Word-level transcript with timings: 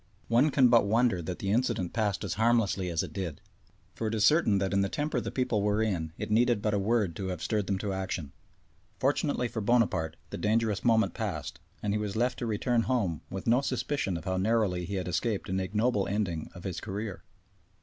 One 0.29 0.49
can 0.49 0.67
but 0.67 0.87
wonder 0.87 1.21
that 1.21 1.37
the 1.37 1.51
incident 1.51 1.93
passed 1.93 2.23
as 2.23 2.33
harmlessly 2.33 2.89
as 2.89 3.03
it 3.03 3.13
did, 3.13 3.39
for 3.93 4.07
it 4.07 4.15
is 4.15 4.25
certain 4.25 4.57
that 4.57 4.73
in 4.73 4.81
the 4.81 4.89
temper 4.89 5.21
the 5.21 5.29
people 5.29 5.61
were 5.61 5.83
in 5.83 6.11
it 6.17 6.31
needed 6.31 6.59
but 6.59 6.73
a 6.73 6.79
word 6.79 7.15
to 7.17 7.27
have 7.27 7.43
stirred 7.43 7.67
them 7.67 7.77
to 7.77 7.93
action. 7.93 8.31
Fortunately 8.99 9.47
for 9.47 9.61
Bonaparte 9.61 10.15
the 10.31 10.39
dangerous 10.39 10.83
moment 10.83 11.13
passed, 11.13 11.59
and 11.83 11.93
he 11.93 11.99
was 11.99 12.15
left 12.15 12.39
to 12.39 12.47
return 12.47 12.81
home 12.89 13.21
with 13.29 13.45
no 13.45 13.61
suspicion 13.61 14.17
of 14.17 14.25
how 14.25 14.37
narrowly 14.37 14.85
he 14.85 14.95
had 14.95 15.07
escaped 15.07 15.49
an 15.49 15.59
ignoble 15.59 16.07
ending 16.07 16.49
of 16.55 16.63
his 16.63 16.81
career. 16.81 17.23